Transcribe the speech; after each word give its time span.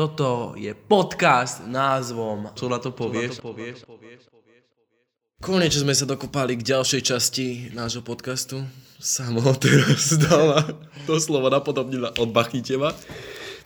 Toto 0.00 0.56
je 0.56 0.72
podcast 0.72 1.60
názvom... 1.68 2.56
Čo 2.56 2.72
na 2.72 2.80
to 2.80 2.88
povieš? 2.96 3.44
Konečne 5.40 5.84
sme 5.84 5.92
sa 5.92 6.08
dokopali 6.08 6.56
k 6.56 6.64
ďalšej 6.64 7.02
časti 7.04 7.46
nášho 7.76 8.00
podcastu. 8.00 8.64
Samo 8.96 9.40
teraz 9.60 10.16
dala 10.16 10.64
doslova 11.04 11.52
napodobnila 11.52 12.16
od 12.16 12.32
Bachiteva. 12.32 12.96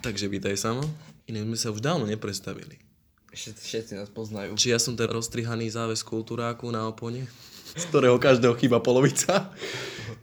Takže 0.03 0.27
vítaj 0.27 0.59
Samo. 0.59 0.83
Iné 1.31 1.47
sme 1.47 1.55
sa 1.55 1.71
už 1.71 1.79
dávno 1.79 2.07
neprestavili. 2.07 2.94
Všetci, 3.35 3.63
všetci 3.67 3.93
nás 3.99 4.11
poznajú. 4.15 4.55
Či 4.55 4.71
ja 4.71 4.79
som 4.79 4.95
ten 4.95 5.11
roztrihaný 5.11 5.69
záves 5.75 6.07
kultúráku 6.07 6.71
na 6.71 6.87
opone? 6.87 7.27
z 7.75 7.85
ktorého 7.91 8.23
každého 8.23 8.55
chýba 8.55 8.79
polovica. 8.79 9.51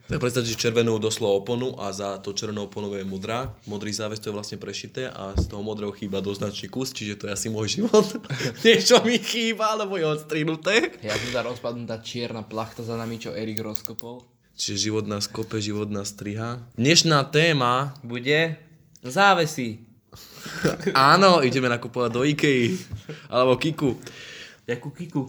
Tak 0.07 0.19
predstavte 0.19 0.47
si 0.51 0.59
červenú 0.59 0.99
doslova 0.99 1.39
oponu 1.39 1.75
a 1.79 1.91
za 1.91 2.19
to 2.19 2.35
červenou 2.35 2.67
oponou 2.67 2.91
je 2.95 3.03
modrá. 3.03 3.51
Modrý 3.67 3.91
záves 3.91 4.19
to 4.19 4.31
je 4.31 4.35
vlastne 4.35 4.59
prešité 4.59 5.07
a 5.07 5.35
z 5.35 5.51
toho 5.51 5.63
modrého 5.63 5.91
chýba 5.95 6.19
doznačný 6.23 6.67
kus, 6.67 6.91
čiže 6.91 7.19
to 7.19 7.23
je 7.27 7.35
asi 7.35 7.47
môj 7.47 7.79
život. 7.79 8.07
Niečo 8.65 9.03
mi 9.03 9.19
chýba, 9.19 9.75
alebo 9.75 9.95
je 9.99 10.07
odstrinuté. 10.07 10.95
Ja 11.03 11.15
tu 11.15 11.27
tá 11.31 11.43
rozpadnutá 11.43 11.99
čierna 12.03 12.43
plachta 12.43 12.83
za 12.83 12.95
nami, 12.99 13.19
čo 13.19 13.35
Erik 13.35 13.63
rozkopol. 13.63 14.23
Čiže 14.55 14.91
život 14.91 15.07
nás 15.07 15.31
kope, 15.31 15.63
život 15.63 15.87
nás 15.91 16.11
striha. 16.11 16.59
Dnešná 16.75 17.23
téma... 17.31 17.95
Bude 18.03 18.59
závesy. 18.99 19.90
Áno, 20.93 21.41
ideme 21.41 21.67
nakupovať 21.67 22.09
do 22.11 22.21
Ikei. 22.23 22.75
Alebo 23.27 23.57
Kiku. 23.57 23.97
Jakú 24.69 24.93
kiku? 24.93 25.27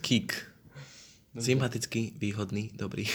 Kik. 0.00 0.30
Sympatický, 1.36 2.14
výhodný, 2.16 2.70
dobrý. 2.74 3.06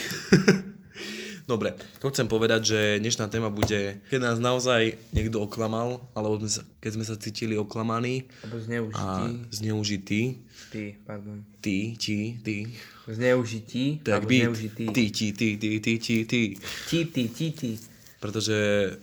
Dobre, 1.46 1.78
to 2.02 2.10
chcem 2.10 2.26
povedať, 2.26 2.60
že 2.66 2.80
dnešná 2.98 3.30
téma 3.30 3.54
bude, 3.54 4.02
keď 4.10 4.18
nás 4.18 4.38
naozaj 4.42 4.98
niekto 5.14 5.38
oklamal, 5.38 6.02
alebo 6.10 6.42
sme 6.42 6.50
sa, 6.50 6.62
keď 6.82 6.90
sme 6.90 7.04
sa 7.06 7.14
cítili 7.14 7.54
oklamaní 7.54 8.26
Alebo 8.42 8.58
zneužití. 8.58 8.98
a 8.98 9.30
zneužití. 9.54 10.22
Ty, 10.74 10.82
pardon. 11.06 11.46
Ty, 11.62 11.94
ti, 11.94 12.18
ty. 12.42 12.56
Zneužití. 13.06 14.02
Tak 14.02 14.26
byť. 14.26 14.42
zneužitý. 14.42 14.84
Ty, 14.90 15.04
ti, 15.14 15.26
ty, 15.30 15.48
ty, 15.54 15.70
ty, 15.78 15.92
ti, 16.02 16.16
ty. 16.26 16.42
Ti, 16.90 16.98
ty, 17.06 17.22
ti, 17.30 17.46
ty. 17.54 17.70
Pretože 18.18 18.56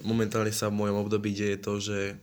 momentálne 0.04 0.52
sa 0.52 0.68
v 0.68 0.84
mojom 0.84 1.00
období 1.00 1.32
deje 1.32 1.56
to, 1.64 1.80
že 1.80 2.20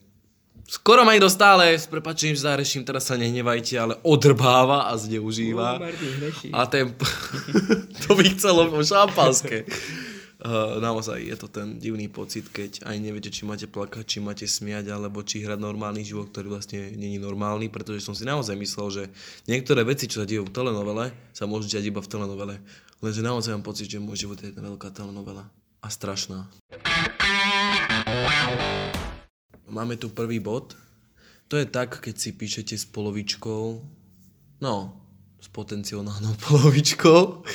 skoro 0.67 1.07
ma 1.07 1.15
niekto 1.15 1.31
stále, 1.31 1.79
s 1.79 1.87
prepačením, 1.87 2.37
že 2.37 2.49
zahreším, 2.49 2.83
teraz 2.85 3.09
sa 3.09 3.17
nehnevajte, 3.17 3.75
ale 3.79 3.95
odrbáva 4.03 4.91
a 4.91 4.97
zneužíva. 4.99 5.81
Hreší. 5.81 6.51
A 6.53 6.67
ten... 6.67 6.93
to 8.05 8.17
by 8.17 8.25
chcelo 8.35 8.69
po 8.69 8.85
šampanské. 8.85 9.65
Uh, 10.41 10.81
naozaj 10.81 11.21
je 11.21 11.37
to 11.37 11.53
ten 11.53 11.77
divný 11.77 12.09
pocit, 12.09 12.49
keď 12.49 12.89
aj 12.89 12.97
neviete, 12.97 13.29
či 13.29 13.45
máte 13.45 13.69
plakať, 13.69 14.05
či 14.09 14.19
máte 14.25 14.49
smiať, 14.49 14.89
alebo 14.89 15.21
či 15.21 15.45
hrať 15.45 15.61
normálny 15.61 16.01
život, 16.01 16.33
ktorý 16.33 16.57
vlastne 16.57 16.97
není 16.97 17.21
normálny, 17.21 17.69
pretože 17.69 18.01
som 18.01 18.17
si 18.17 18.25
naozaj 18.25 18.57
myslel, 18.57 18.89
že 18.89 19.03
niektoré 19.45 19.85
veci, 19.85 20.09
čo 20.09 20.25
sa 20.25 20.27
dejú 20.27 20.49
v 20.49 20.55
telenovele, 20.57 21.13
sa 21.37 21.45
môžu 21.45 21.69
diať 21.69 21.93
iba 21.93 22.01
v 22.01 22.09
telenovele. 22.09 22.57
Lenže 23.05 23.21
naozaj 23.21 23.53
mám 23.53 23.69
pocit, 23.69 23.93
že 23.93 24.01
môj 24.01 24.25
život 24.25 24.41
je 24.41 24.49
jedna 24.49 24.65
veľká 24.65 24.89
telenovela. 24.97 25.45
A 25.85 25.89
strašná. 25.93 26.49
Máme 29.71 29.95
tu 29.95 30.11
prvý 30.11 30.43
bod. 30.43 30.75
To 31.47 31.55
je 31.55 31.63
tak, 31.63 32.03
keď 32.03 32.15
si 32.19 32.35
píšete 32.35 32.75
s 32.75 32.87
polovičkou, 32.91 33.63
no, 34.63 34.75
s 35.39 35.49
potenciálnou 35.51 36.35
polovičkou, 36.51 37.47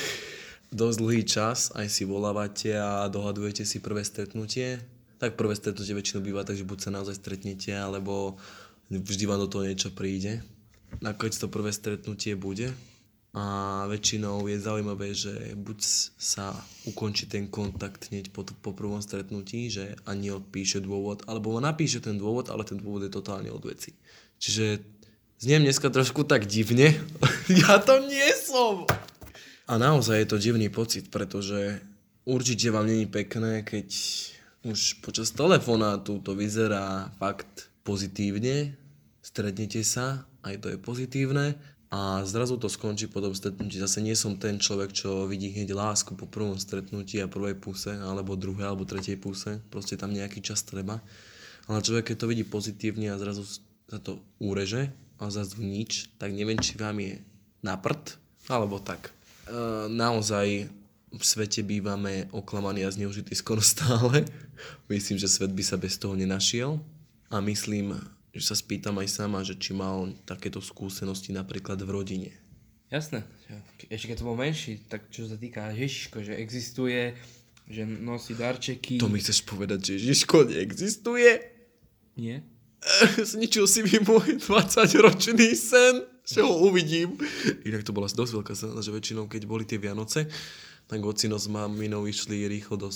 dosť 0.72 0.96
dlhý 0.96 1.22
čas, 1.28 1.76
aj 1.76 1.92
si 1.92 2.08
volávate 2.08 2.72
a 2.72 3.04
dohadujete 3.12 3.68
si 3.68 3.84
prvé 3.84 4.00
stretnutie. 4.00 4.80
Tak 5.20 5.36
prvé 5.36 5.56
stretnutie 5.56 5.92
väčšinou 5.92 6.24
býva 6.24 6.44
tak, 6.44 6.56
že 6.56 6.64
buď 6.64 6.88
sa 6.88 6.90
naozaj 6.92 7.20
stretnete, 7.20 7.72
alebo 7.76 8.40
vždy 8.88 9.24
vám 9.28 9.44
do 9.44 9.48
toho 9.52 9.68
niečo 9.68 9.92
príde. 9.92 10.40
Nakoniec 11.04 11.36
to 11.36 11.52
prvé 11.52 11.68
stretnutie 11.72 12.32
bude 12.32 12.72
a 13.36 13.84
väčšinou 13.92 14.48
je 14.48 14.56
zaujímavé, 14.56 15.12
že 15.12 15.52
buď 15.60 15.78
sa 16.16 16.56
ukončí 16.88 17.28
ten 17.28 17.52
kontakt 17.52 18.08
hneď 18.08 18.32
po, 18.32 18.48
po 18.48 18.72
prvom 18.72 19.04
stretnutí, 19.04 19.68
že 19.68 19.92
ani 20.08 20.32
odpíše 20.32 20.80
dôvod, 20.80 21.20
alebo 21.28 21.52
napíše 21.60 22.00
ten 22.00 22.16
dôvod, 22.16 22.48
ale 22.48 22.64
ten 22.64 22.80
dôvod 22.80 23.04
je 23.04 23.12
totálne 23.12 23.52
od 23.52 23.60
veci. 23.60 23.92
Čiže 24.40 24.80
zniem 25.36 25.68
dneska 25.68 25.92
trošku 25.92 26.24
tak 26.24 26.48
divne. 26.48 26.96
ja 27.60 27.76
to 27.76 28.00
nie 28.08 28.24
som! 28.32 28.88
A 29.68 29.76
naozaj 29.76 30.24
je 30.24 30.28
to 30.32 30.40
divný 30.40 30.72
pocit, 30.72 31.12
pretože 31.12 31.84
určite 32.24 32.72
vám 32.72 32.88
není 32.88 33.04
pekné, 33.04 33.60
keď 33.68 33.92
už 34.64 35.04
počas 35.04 35.36
telefonátu 35.36 36.24
to 36.24 36.32
vyzerá 36.32 37.12
fakt 37.20 37.68
pozitívne, 37.84 38.80
stretnete 39.20 39.84
sa, 39.84 40.24
aj 40.40 40.56
to 40.64 40.66
je 40.72 40.78
pozitívne, 40.80 41.75
a 41.86 42.26
zrazu 42.26 42.58
to 42.58 42.66
skončí 42.66 43.06
po 43.06 43.22
tom 43.22 43.30
stretnutí. 43.30 43.78
Zase 43.78 44.02
nie 44.02 44.18
som 44.18 44.34
ten 44.34 44.58
človek, 44.58 44.90
čo 44.90 45.30
vidí 45.30 45.54
hneď 45.54 45.70
lásku 45.70 46.18
po 46.18 46.26
prvom 46.26 46.58
stretnutí 46.58 47.22
a 47.22 47.30
prvej 47.30 47.54
puse, 47.54 47.94
alebo 47.94 48.34
druhej, 48.34 48.66
alebo 48.66 48.82
tretej 48.82 49.14
puse. 49.14 49.62
Proste 49.70 49.94
tam 49.94 50.10
nejaký 50.10 50.42
čas 50.42 50.66
treba. 50.66 50.98
Ale 51.70 51.82
človek, 51.82 52.10
keď 52.10 52.16
to 52.18 52.30
vidí 52.30 52.42
pozitívne 52.42 53.14
a 53.14 53.20
zrazu 53.22 53.46
sa 53.86 54.02
to 54.02 54.18
úreže 54.42 54.90
a 55.22 55.30
zase 55.30 55.62
nič, 55.62 56.10
tak 56.18 56.34
neviem, 56.34 56.58
či 56.58 56.74
vám 56.74 56.98
je 56.98 57.22
na 57.62 57.78
prd, 57.78 58.18
alebo 58.50 58.82
tak. 58.82 59.14
E, 59.46 59.86
naozaj 59.86 60.66
v 61.14 61.22
svete 61.22 61.62
bývame 61.62 62.26
oklamaní 62.34 62.82
a 62.82 62.90
zneužití 62.90 63.32
skoro 63.38 63.62
stále. 63.62 64.26
Myslím, 64.90 65.22
že 65.22 65.30
svet 65.30 65.54
by 65.54 65.62
sa 65.62 65.78
bez 65.78 65.94
toho 65.96 66.18
nenašiel. 66.18 66.82
A 67.26 67.42
myslím, 67.42 67.98
že 68.36 68.44
sa 68.44 68.52
spýtam 68.52 69.00
aj 69.00 69.08
sama, 69.08 69.40
že 69.40 69.56
či 69.56 69.72
mal 69.72 70.12
takéto 70.28 70.60
skúsenosti 70.60 71.32
napríklad 71.32 71.80
v 71.80 71.88
rodine. 71.88 72.30
Jasné. 72.92 73.24
Ešte 73.88 74.12
keď 74.12 74.16
to 74.20 74.28
bol 74.28 74.38
menší, 74.38 74.78
tak 74.86 75.08
čo 75.08 75.26
sa 75.26 75.40
týka 75.40 75.72
Ježiško, 75.72 76.22
že 76.22 76.38
existuje, 76.38 77.16
že 77.66 77.82
nosí 77.82 78.36
darčeky. 78.36 79.02
To 79.02 79.10
mi 79.10 79.18
chceš 79.18 79.42
povedať, 79.42 79.80
že 79.82 79.92
Ježiško 80.04 80.46
neexistuje? 80.52 81.32
Nie? 82.14 82.46
Zničil 83.32 83.66
si 83.66 83.82
mi 83.82 83.98
môj 84.06 84.38
20-ročný 84.38 85.50
sen, 85.58 86.06
že 86.22 86.46
ho 86.46 86.54
uvidím. 86.62 87.18
Inak 87.66 87.82
to 87.82 87.90
bola 87.90 88.06
dosť 88.06 88.32
veľká 88.38 88.54
sena, 88.54 88.78
že 88.82 88.94
väčšinou, 88.94 89.26
keď 89.26 89.42
boli 89.50 89.66
tie 89.66 89.82
Vianoce, 89.82 90.30
tak 90.86 91.02
ocino 91.02 91.34
s 91.34 91.50
maminou 91.50 92.06
išli 92.06 92.46
rýchlo 92.46 92.78
do, 92.78 92.90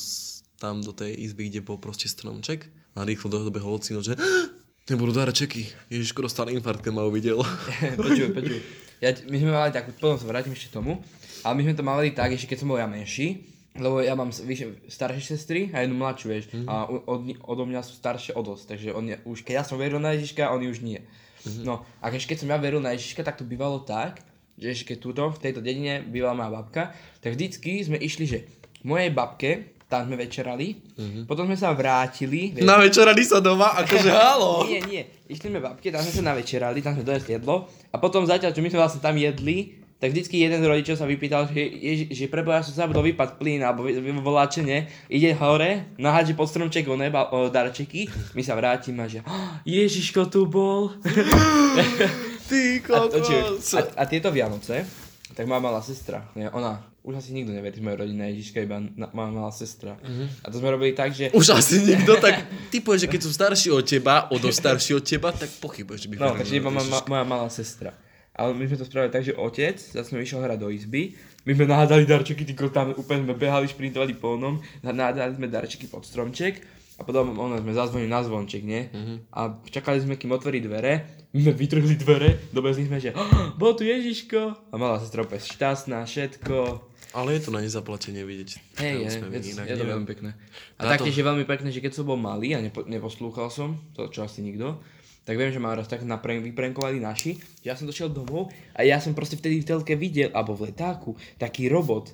tam 0.62 0.78
do 0.78 0.94
tej 0.94 1.18
izby, 1.18 1.50
kde 1.50 1.66
bol 1.66 1.82
proste 1.82 2.06
stromček. 2.06 2.70
A 2.94 3.06
rýchlo 3.06 3.30
dobehol 3.30 3.78
ocino, 3.78 4.02
že 4.02 4.14
nebudú 4.90 5.14
darčeky. 5.14 5.70
Ježiško 5.88 6.26
dostal 6.26 6.50
infarkt, 6.50 6.82
keď 6.82 6.92
ma 6.92 7.06
uvidel. 7.06 7.38
počuj, 7.98 8.34
počuj. 8.34 8.58
Ja, 9.00 9.16
my 9.16 9.36
sme 9.40 9.50
mali 9.54 9.70
takú, 9.72 9.94
potom 9.96 10.20
sa 10.20 10.28
vrátim 10.28 10.52
ešte 10.52 10.74
tomu, 10.74 11.00
ale 11.40 11.52
my 11.56 11.62
sme 11.70 11.74
to 11.78 11.84
mali 11.86 12.12
tak, 12.12 12.36
ešte 12.36 12.52
keď 12.52 12.58
som 12.60 12.68
bol 12.68 12.76
ja 12.76 12.84
menší, 12.84 13.48
lebo 13.78 14.02
ja 14.02 14.12
mám 14.18 14.28
vyššie, 14.28 14.90
staršie 14.92 15.22
sestry 15.24 15.60
a 15.72 15.86
jednu 15.86 15.96
mladšiu, 15.96 16.26
vieš, 16.28 16.44
mm-hmm. 16.52 16.68
a 16.68 16.74
od, 16.90 17.20
odo 17.46 17.64
mňa 17.64 17.80
sú 17.86 17.96
staršie 17.96 18.36
o 18.36 18.42
dosť, 18.44 18.76
takže 18.76 18.88
on 18.92 19.08
je, 19.08 19.16
už 19.24 19.46
keď 19.46 19.62
ja 19.62 19.64
som 19.64 19.80
veril 19.80 20.02
na 20.02 20.12
Ježiška, 20.18 20.52
oni 20.52 20.68
už 20.68 20.84
nie. 20.84 21.00
Mm-hmm. 21.00 21.64
No, 21.64 21.86
a 22.02 22.12
keď, 22.12 22.34
keď 22.34 22.36
som 22.44 22.52
ja 22.52 22.58
veril 22.60 22.82
na 22.84 22.92
Ježiška, 22.92 23.24
tak 23.24 23.40
to 23.40 23.48
bývalo 23.48 23.80
tak, 23.80 24.20
že 24.60 24.68
ešte 24.68 24.92
keď 24.92 24.98
túto, 25.00 25.22
v 25.32 25.40
tejto 25.40 25.64
dedine 25.64 26.04
bývala 26.04 26.36
moja 26.36 26.50
babka, 26.52 26.82
tak 27.24 27.38
vždycky 27.38 27.80
sme 27.80 27.96
išli, 27.96 28.24
že 28.28 28.38
mojej 28.84 29.08
babke, 29.08 29.79
tam 29.90 30.06
sme 30.06 30.14
večerali, 30.14 30.78
mm-hmm. 30.78 31.26
potom 31.26 31.50
sme 31.50 31.58
sa 31.58 31.74
vrátili. 31.74 32.54
Vieš, 32.54 32.62
na 32.62 32.78
večerali 32.78 33.26
sa 33.26 33.42
doma, 33.42 33.74
akože 33.82 34.08
halo. 34.22 34.62
nie, 34.70 34.78
nie, 34.86 35.02
išli 35.26 35.50
sme 35.50 35.58
babke, 35.58 35.90
tam 35.90 35.98
sme 36.06 36.14
sa 36.14 36.22
navečerali, 36.30 36.78
tam 36.78 36.94
sme 36.94 37.02
donesli 37.02 37.34
jedlo 37.34 37.66
a 37.90 37.98
potom 37.98 38.22
zatiaľ, 38.22 38.54
čo 38.54 38.62
my 38.62 38.70
sme 38.70 38.78
vlastne 38.78 39.02
tam 39.02 39.18
jedli, 39.18 39.82
tak 40.00 40.16
vždycky 40.16 40.40
jeden 40.40 40.64
z 40.64 40.70
rodičov 40.70 40.96
sa 40.96 41.04
vypýtal, 41.04 41.44
že, 41.52 41.60
je, 41.60 41.92
že 42.08 42.24
preboja 42.30 42.64
som 42.64 42.72
zabudol 42.72 43.04
vypad 43.04 43.36
plyn 43.36 43.60
alebo 43.60 43.84
voláčenie, 44.24 44.88
ide 45.12 45.36
hore, 45.36 45.92
nahádže 46.00 46.32
pod 46.32 46.48
stromček 46.48 46.88
o 46.88 46.96
neba, 46.96 47.28
o 47.34 47.52
darčeky, 47.52 48.08
my 48.32 48.40
sa 48.40 48.56
vrátime 48.56 49.04
a 49.04 49.10
že 49.10 49.20
oh, 49.26 49.60
Ježiško 49.68 50.32
tu 50.32 50.48
bol. 50.48 50.94
Ty 52.48 52.62
kokos. 52.82 53.76
A, 53.76 53.78
a, 53.78 53.82
a 54.00 54.02
tieto 54.08 54.32
Vianoce, 54.32 54.88
tak 55.34 55.46
má 55.46 55.62
malá 55.62 55.80
sestra, 55.80 56.26
nie? 56.34 56.50
ona, 56.50 56.82
už 57.00 57.22
asi 57.22 57.30
nikto 57.32 57.54
neverí 57.54 57.78
z 57.78 57.84
mojej 57.84 57.98
rodiny 58.04 58.18
na 58.18 58.28
Ježiška, 58.34 58.58
iba 58.60 58.76
na, 58.82 59.06
má 59.14 59.30
malá 59.30 59.52
sestra. 59.54 59.96
Uh-huh. 59.96 60.28
A 60.44 60.46
to 60.52 60.60
sme 60.60 60.68
robili 60.68 60.92
tak, 60.92 61.14
že... 61.14 61.32
Už 61.32 61.54
asi 61.56 61.80
nikto, 61.80 62.18
tak 62.20 62.44
ty 62.68 62.82
povieš, 62.82 63.06
že 63.06 63.10
keď 63.10 63.20
sú 63.24 63.30
starší 63.32 63.68
od 63.72 63.84
teba, 63.86 64.26
o 64.28 64.36
dosť 64.36 64.58
starší 64.58 64.92
od 64.98 65.04
teba, 65.06 65.30
tak 65.32 65.48
pochybuješ, 65.62 66.00
že 66.04 66.08
by 66.10 66.14
No, 66.20 66.36
takže 66.36 66.54
iba 66.58 66.68
má, 66.68 66.82
moja 66.82 67.24
malá 67.24 67.48
sestra. 67.48 67.94
Ale 68.36 68.56
my 68.56 68.64
sme 68.68 68.76
to 68.78 68.86
spravili 68.86 69.12
tak, 69.12 69.26
že 69.26 69.36
otec, 69.36 69.76
zase 69.76 70.06
sme 70.12 70.22
išiel 70.22 70.40
hrať 70.40 70.58
do 70.60 70.68
izby, 70.72 71.12
my 71.44 71.52
sme 71.56 71.64
nahádali 71.68 72.04
darčeky, 72.04 72.44
ty 72.44 72.52
tam 72.68 72.92
úplne 72.96 73.24
sme 73.24 73.34
behali, 73.36 73.66
šprintovali 73.68 74.14
po 74.16 74.36
onom, 74.36 74.60
nahádali 74.84 75.36
sme 75.36 75.48
darčeky 75.48 75.88
pod 75.88 76.04
stromček 76.04 76.79
A 77.00 77.02
potom 77.02 77.32
ono, 77.32 77.56
sme 77.56 77.72
zazvonili 77.72 78.12
na 78.12 78.20
zvonček, 78.20 78.60
nie? 78.60 78.92
Mhm. 78.92 79.32
A 79.32 79.56
čakali 79.72 80.04
sme, 80.04 80.20
kým 80.20 80.36
otvorí 80.36 80.60
dvere. 80.60 81.24
My 81.32 81.46
sme 81.46 81.54
vytrhli 81.56 81.96
dvere, 81.96 82.50
dobezli 82.52 82.90
sme, 82.90 82.98
že 83.00 83.16
oh, 83.16 83.54
bol 83.56 83.72
tu 83.72 83.86
Ježiško. 83.86 84.68
A 84.68 84.74
mala 84.76 85.00
sestra 85.00 85.24
úplne 85.24 85.40
šťastná, 85.40 86.02
všetko. 86.04 86.90
Ale 87.10 87.38
je 87.38 87.42
to 87.42 87.50
na 87.50 87.62
nezaplatenie 87.62 88.22
vidieť. 88.22 88.50
Hej, 88.78 88.94
je, 89.02 89.50
inak 89.54 89.66
je 89.66 89.78
to 89.78 89.86
veľmi 89.86 90.06
pekné. 90.06 90.30
A 90.78 90.86
Táto- 90.86 90.90
taktiež 90.98 91.18
je 91.18 91.24
veľmi 91.26 91.42
pekné, 91.46 91.74
že 91.74 91.82
keď 91.82 91.92
som 91.98 92.04
bol 92.06 92.18
malý 92.18 92.54
a 92.54 92.62
nepo, 92.62 92.86
neposlúchal 92.86 93.50
som, 93.50 93.78
to 93.98 94.06
čo 94.10 94.22
asi 94.22 94.46
nikto, 94.46 94.78
tak 95.26 95.34
viem, 95.38 95.50
že 95.50 95.62
ma 95.62 95.74
raz 95.74 95.86
tak 95.86 96.02
napren, 96.06 96.42
vyprenkovali 96.42 96.98
naši, 97.02 97.38
že 97.62 97.66
ja 97.66 97.74
som 97.74 97.86
došiel 97.86 98.10
domov 98.10 98.50
a 98.74 98.82
ja 98.86 98.98
som 99.02 99.14
proste 99.14 99.38
vtedy 99.38 99.62
v 99.62 99.68
telke 99.68 99.94
videl, 99.94 100.30
alebo 100.34 100.54
v 100.58 100.70
letáku, 100.70 101.14
taký 101.38 101.70
robot. 101.70 102.10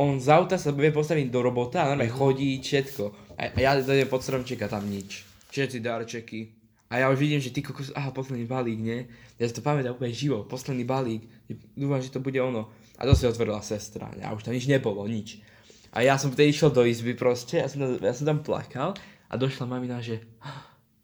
On 0.00 0.16
z 0.16 0.32
auta 0.32 0.56
sa 0.56 0.72
vie 0.72 0.88
postaviť 0.88 1.28
do 1.28 1.44
robota 1.44 1.84
a 1.84 1.92
normálne 1.92 2.08
chodí 2.08 2.56
všetko. 2.56 3.36
A, 3.36 3.52
a 3.52 3.58
ja 3.60 3.76
dojdem 3.76 4.08
pod 4.08 4.24
stromček 4.24 4.64
a 4.64 4.72
tam 4.72 4.88
nič. 4.88 5.28
Všetci 5.52 5.84
darčeky. 5.84 6.40
A 6.88 7.04
ja 7.04 7.06
už 7.12 7.20
vidím, 7.20 7.38
že 7.38 7.52
ty 7.52 7.60
kokos, 7.60 7.92
aha, 7.92 8.10
posledný 8.10 8.48
balík, 8.48 8.80
nie? 8.80 9.06
Ja 9.36 9.46
si 9.46 9.54
to 9.54 9.62
pamätám 9.62 9.94
úplne 9.94 10.10
živo, 10.10 10.42
posledný 10.48 10.82
balík. 10.88 11.28
Dúfam, 11.76 12.00
že 12.00 12.10
to 12.10 12.18
bude 12.18 12.40
ono. 12.40 12.72
A 12.98 13.04
to 13.06 13.12
si 13.14 13.28
otvorila 13.28 13.60
sestra, 13.62 14.10
a 14.10 14.32
už 14.34 14.42
tam 14.42 14.56
nič 14.56 14.66
nebolo, 14.66 15.04
nič. 15.06 15.38
A 15.94 16.02
ja 16.02 16.16
som 16.18 16.32
vtedy 16.34 16.50
išiel 16.50 16.72
do 16.74 16.82
izby 16.82 17.14
proste, 17.14 17.60
ja 17.62 17.68
som, 17.70 17.78
tam- 17.84 18.00
ja 18.00 18.12
som 18.16 18.24
tam 18.26 18.38
plakal 18.42 18.90
a 19.30 19.34
došla 19.38 19.70
mamina, 19.70 20.02
že 20.02 20.18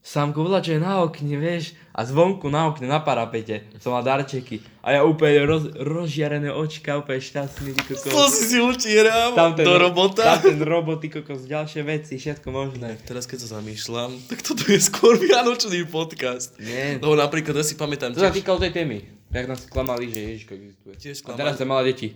Sámko, 0.06 0.46
je 0.62 0.78
na 0.78 1.02
okne, 1.02 1.34
vieš? 1.34 1.74
A 1.90 2.06
zvonku 2.06 2.46
na 2.46 2.70
okne, 2.70 2.86
na 2.86 3.02
parapete, 3.02 3.66
som 3.82 3.90
mal 3.90 4.06
darčeky. 4.06 4.62
A 4.78 4.94
ja 4.94 5.00
úplne 5.02 5.42
roz, 5.42 5.66
rozžiarené 5.74 6.54
očka, 6.54 6.94
úplne 6.94 7.18
šťastný, 7.18 7.74
ty 7.74 7.82
kokos. 7.82 8.14
To 8.14 8.30
si 8.30 8.54
si 8.54 8.58
utieram 8.62 9.34
do 9.58 9.74
robota. 9.74 10.38
Tam 10.38 10.54
ten 10.54 10.62
robot, 10.62 11.02
ty 11.02 11.10
kokos, 11.10 11.50
ďalšie 11.50 11.82
veci, 11.82 12.22
všetko 12.22 12.46
možné. 12.54 13.02
Teraz 13.02 13.26
keď 13.26 13.50
sa 13.50 13.58
zamýšľam, 13.58 14.14
tak 14.30 14.46
toto 14.46 14.70
je 14.70 14.78
skôr 14.78 15.18
vianočný 15.18 15.82
podcast. 15.90 16.54
Nie. 16.62 17.02
Lebo 17.02 17.18
napríklad 17.18 17.58
ja 17.58 17.66
si 17.66 17.74
pamätám 17.74 18.14
To 18.14 18.22
sa 18.22 18.30
týkalo 18.30 18.62
tej 18.62 18.78
témy. 18.78 19.02
Jak 19.34 19.50
nás 19.50 19.66
klamali, 19.66 20.06
že 20.06 20.22
Ježiško 20.22 20.52
existuje. 20.54 20.94
Tiež 21.02 21.16
A 21.18 21.22
klamali. 21.26 21.38
teraz 21.42 21.54
sa 21.58 21.66
mala 21.66 21.82
deti. 21.82 22.14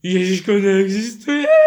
Ježiško 0.00 0.56
neexistuje. 0.64 1.57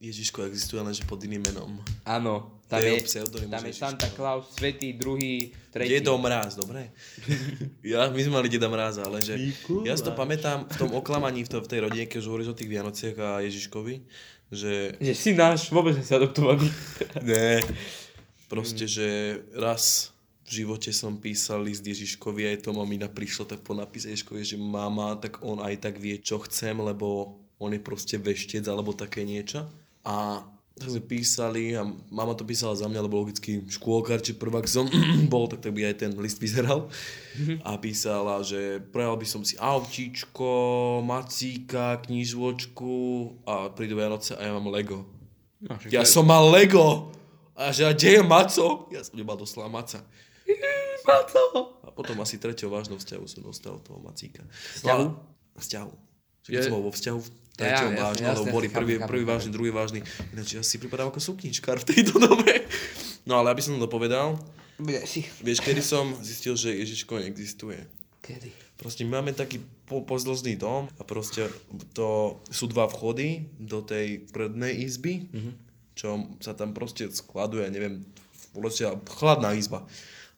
Ježiško 0.00 0.48
existuje 0.48 0.80
lenže 0.80 1.04
pod 1.04 1.20
iným 1.20 1.44
menom. 1.44 1.76
Áno, 2.08 2.56
tam 2.72 2.80
je 2.80 3.04
je, 3.04 3.20
tam 3.52 3.64
je. 3.68 3.72
Santa 3.76 4.08
Claus, 4.08 4.48
Svetý, 4.56 4.96
druhý, 4.96 5.52
tretí. 5.68 6.00
Dedo 6.00 6.16
Mráz, 6.16 6.56
dobre? 6.56 6.88
ja, 7.84 8.08
my 8.08 8.20
sme 8.24 8.40
mali 8.40 8.48
Deda 8.48 8.72
Mráza, 8.72 9.04
ale 9.04 9.20
že 9.20 9.36
ja 9.84 9.92
si 9.92 10.00
to 10.00 10.16
pamätám 10.16 10.64
v 10.72 10.76
tom 10.80 10.96
oklamaní 10.96 11.44
v, 11.44 11.52
to, 11.52 11.60
v 11.60 11.68
tej 11.68 11.80
rodine, 11.84 12.08
keď 12.08 12.16
už 12.16 12.28
hovoríš 12.32 12.48
o 12.48 12.56
tých 12.56 12.72
Vianociach 12.72 13.16
a 13.20 13.44
Ježiškovi, 13.44 13.94
že 14.48 14.96
Že 14.96 15.12
si 15.12 15.30
náš, 15.36 15.68
vôbec 15.68 15.92
nie 15.92 16.00
si 16.08 16.16
adoptovaný. 16.16 16.72
ne, 17.28 17.60
proste, 18.48 18.88
že 18.88 19.36
raz 19.52 20.16
v 20.48 20.64
živote 20.64 20.96
som 20.96 21.20
písal 21.20 21.60
list 21.60 21.84
Ježiškovi 21.84 22.48
a 22.48 22.56
aj 22.56 22.64
to 22.64 22.72
mamina 22.72 23.12
prišla 23.12 23.52
tak 23.52 23.60
po 23.60 23.76
napise 23.76 24.08
Ježiškovi, 24.08 24.48
že 24.48 24.56
mama, 24.56 25.20
tak 25.20 25.44
on 25.44 25.60
aj 25.60 25.76
tak 25.76 26.00
vie, 26.00 26.16
čo 26.16 26.40
chcem, 26.40 26.72
lebo 26.80 27.36
on 27.60 27.76
je 27.76 27.84
proste 27.84 28.16
veštec 28.16 28.64
alebo 28.64 28.96
také 28.96 29.28
niečo. 29.28 29.68
A 30.04 30.44
tak 30.80 30.96
sme 30.96 31.04
písali 31.04 31.76
a 31.76 31.84
mama 32.08 32.32
to 32.32 32.40
písala 32.48 32.72
za 32.72 32.88
mňa, 32.88 33.04
lebo 33.04 33.20
logicky 33.20 33.60
škôlkar 33.68 34.24
či 34.24 34.32
prvák 34.32 34.64
som 34.64 34.88
bol, 35.32 35.44
tak, 35.44 35.60
tak 35.60 35.76
by 35.76 35.92
aj 35.92 36.08
ten 36.08 36.12
list 36.16 36.40
vyzeral. 36.40 36.88
A 37.68 37.76
písala, 37.76 38.40
že 38.40 38.80
prejal 38.88 39.20
by 39.20 39.26
som 39.28 39.44
si 39.44 39.60
autíčko, 39.60 41.04
macíka, 41.04 42.00
knižočku 42.08 42.96
a 43.44 43.68
prídu 43.76 44.00
Vianoce 44.00 44.32
a 44.36 44.40
ja 44.40 44.56
mám 44.56 44.72
Lego. 44.72 45.04
No, 45.60 45.76
Ja 45.92 46.08
som 46.08 46.24
mal 46.24 46.48
Lego. 46.48 47.12
A 47.52 47.76
že 47.76 47.84
a 47.84 47.92
kde 47.92 48.16
je 48.16 48.22
Maco? 48.24 48.88
Ja 48.88 49.04
som 49.04 49.20
nemal 49.20 49.36
doslova 49.36 49.68
Maca. 49.68 50.00
Maco! 51.04 51.76
A 51.84 51.92
potom 51.92 52.16
asi 52.24 52.40
treťou 52.40 52.72
vážnou 52.72 52.96
vzťahu 52.96 53.24
som 53.28 53.44
dostal 53.44 53.76
toho 53.84 54.00
Macíka. 54.00 54.40
Vzťahu? 54.80 55.04
No 55.04 55.20
Vzťahu. 55.60 55.92
Je- 56.50 56.66
som 56.66 56.74
bol 56.74 56.90
vo 56.90 56.92
vzťahu, 56.94 57.18
Ja, 57.60 57.76
treťom 57.76 57.92
jasne, 57.92 58.00
vážnom, 58.00 58.24
jasne, 58.24 58.40
lebo 58.40 58.54
boli 58.56 58.68
prvý, 58.72 58.94
prvý 59.04 59.24
vážny, 59.28 59.50
druhý 59.52 59.68
vážny. 59.68 60.00
Ináč 60.32 60.56
ja 60.56 60.64
si 60.64 60.80
pripadám 60.80 61.12
ako 61.12 61.20
sukničkár 61.20 61.76
v 61.84 61.88
tejto 61.92 62.16
dobe. 62.16 62.64
No 63.28 63.36
ale 63.36 63.52
aby 63.52 63.60
som 63.60 63.76
to 63.76 63.84
povedal, 63.84 64.40
si. 65.04 65.28
vieš, 65.44 65.60
kedy 65.60 65.84
som 65.84 66.16
zistil, 66.24 66.56
že 66.56 66.72
Ježiško 66.72 67.20
neexistuje. 67.20 67.84
Kedy? 68.24 68.48
Proste 68.80 69.04
my 69.04 69.20
máme 69.20 69.36
taký 69.36 69.60
po, 69.84 70.00
pozdĺžný 70.08 70.56
dom 70.56 70.88
a 70.96 71.02
proste 71.04 71.52
to 71.92 72.40
sú 72.48 72.64
dva 72.64 72.88
vchody 72.88 73.44
do 73.60 73.84
tej 73.84 74.24
prednej 74.32 74.80
izby, 74.80 75.28
mm-hmm. 75.28 75.54
čo 75.92 76.08
sa 76.40 76.56
tam 76.56 76.72
proste 76.72 77.12
skladuje, 77.12 77.68
neviem, 77.68 78.00
proste 78.56 78.88
chladná 79.20 79.52
izba. 79.52 79.84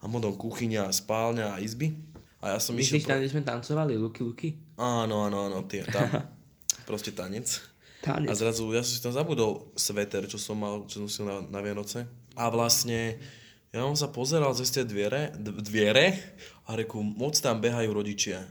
A 0.03 0.11
potom 0.11 0.35
kuchyňa, 0.35 0.91
spálňa 0.91 1.55
a 1.55 1.62
izby. 1.62 1.94
A 2.42 2.54
ja 2.54 2.58
som 2.58 2.74
Myslíš 2.74 3.06
išiel... 3.06 3.10
tam, 3.14 3.18
kde 3.22 3.30
sme 3.30 3.42
tancovali, 3.46 3.94
Luky 3.94 4.20
Luky? 4.26 4.48
Áno, 4.74 5.30
áno, 5.30 5.46
áno, 5.46 5.62
tie, 5.70 5.86
tam. 5.86 6.10
proste 6.88 7.14
tanec. 7.14 7.62
A 8.02 8.18
Tanec. 8.18 8.34
zrazu 8.34 8.66
ja 8.74 8.82
som 8.82 8.92
si 8.98 9.02
tam 9.02 9.14
zabudol 9.14 9.70
sveter, 9.78 10.26
čo 10.26 10.34
som 10.34 10.58
mal, 10.58 10.82
čo 10.90 11.06
som 11.06 11.08
si 11.08 11.22
na, 11.22 11.38
na 11.46 11.62
Vianoce. 11.62 12.02
A 12.34 12.50
vlastne 12.50 13.22
ja 13.70 13.86
som 13.86 13.94
sa 13.94 14.10
pozeral 14.10 14.50
cez 14.58 14.74
tie 14.74 14.82
dviere, 14.82 15.30
dviere 15.38 16.18
a 16.66 16.74
reku, 16.74 16.98
moc 16.98 17.38
tam 17.38 17.62
behajú 17.62 17.94
rodičia. 17.94 18.42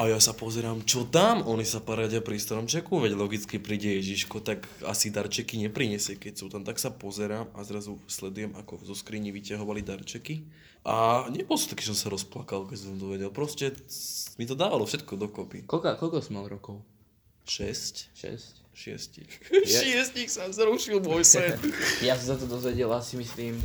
A 0.00 0.08
ja 0.08 0.16
sa 0.16 0.32
pozerám, 0.32 0.80
čo 0.88 1.04
tam? 1.04 1.44
Oni 1.44 1.60
sa 1.68 1.76
paradia 1.76 2.24
pri 2.24 2.40
stromčeku, 2.40 3.04
veď 3.04 3.20
logicky 3.20 3.60
príde 3.60 4.00
Ježiško, 4.00 4.40
tak 4.40 4.64
asi 4.88 5.12
darčeky 5.12 5.60
neprinesie, 5.60 6.16
keď 6.16 6.40
sú 6.40 6.48
tam. 6.48 6.64
Tak 6.64 6.80
sa 6.80 6.88
pozerám 6.88 7.52
a 7.52 7.60
zrazu 7.68 8.00
sledujem, 8.08 8.56
ako 8.56 8.80
zo 8.80 8.96
skrini 8.96 9.28
vyťahovali 9.28 9.84
darčeky. 9.84 10.48
A 10.88 11.28
nebol 11.28 11.60
som 11.60 11.76
taký, 11.76 11.84
že 11.84 11.92
som 11.92 12.08
sa 12.08 12.08
rozplakal, 12.16 12.64
keď 12.64 12.80
som 12.80 12.96
to 12.96 13.12
vedel. 13.12 13.28
Proste 13.28 13.76
mi 14.40 14.48
to 14.48 14.56
dávalo 14.56 14.88
všetko 14.88 15.20
dokopy. 15.20 15.68
Koľko, 15.68 16.00
koľko 16.00 16.24
si 16.24 16.32
mal 16.32 16.48
rokov? 16.48 16.80
6? 17.44 18.16
6. 18.16 18.72
Šiestich. 18.72 19.28
Šiestich 19.68 20.32
sa 20.32 20.48
zrušil 20.48 21.04
môj 21.04 21.28
sen. 21.28 21.60
Ja 22.08 22.16
som 22.16 22.32
sa 22.32 22.36
to 22.40 22.48
dozvedel 22.48 22.88
asi 22.96 23.20
myslím 23.20 23.60